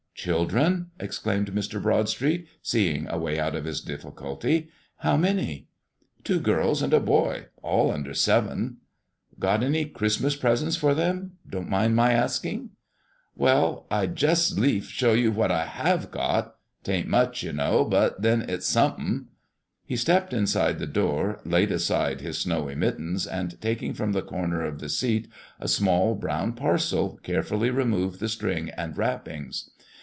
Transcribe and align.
"Children?" 0.23 0.91
exclaimed 0.99 1.51
Mr. 1.51 1.81
Broadstreet, 1.81 2.45
seeing 2.61 3.07
a 3.09 3.17
way 3.17 3.39
out 3.39 3.55
of 3.55 3.65
his 3.65 3.81
difficulty; 3.81 4.69
"how 4.97 5.17
many?" 5.17 5.67
"Two 6.23 6.39
girls 6.39 6.83
and 6.83 6.93
a 6.93 6.99
boy, 6.99 7.45
all 7.63 7.89
under 7.89 8.13
seven." 8.13 8.77
"Got 9.39 9.63
any 9.63 9.85
Christmas 9.85 10.35
presents 10.35 10.75
for 10.75 10.93
them? 10.93 11.37
don't 11.49 11.69
mind 11.71 11.95
my 11.95 12.11
asking." 12.13 12.69
"Well, 13.35 13.87
I'd 13.89 14.15
just 14.15 14.51
's 14.51 14.59
lief 14.59 14.89
show 14.91 15.13
you 15.13 15.31
what 15.31 15.51
I 15.51 15.65
have 15.65 16.11
got. 16.11 16.55
'T 16.83 16.91
ain't 16.91 17.07
much, 17.07 17.41
you 17.41 17.51
know, 17.53 17.83
but 17.83 18.21
then 18.21 18.43
it's 18.47 18.67
somethin'." 18.67 19.25
He 19.87 19.95
stepped 19.95 20.33
inside 20.33 20.77
the 20.77 20.85
door, 20.85 21.39
laid 21.45 21.71
aside 21.71 22.21
his 22.21 22.37
snowy 22.37 22.75
mittens, 22.75 23.25
and 23.25 23.59
taking 23.59 23.95
from 23.95 24.11
the 24.11 24.21
corner 24.21 24.61
of 24.63 24.81
the 24.81 24.89
seat 24.89 25.27
a 25.59 25.67
small 25.67 26.13
brown 26.13 26.53
parcel, 26.53 27.19
carefully 27.23 27.71
removed 27.71 28.19
the 28.19 28.29
string 28.29 28.69
and 28.77 28.95
wrappings. 28.95 29.71